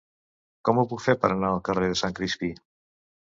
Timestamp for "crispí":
2.21-2.51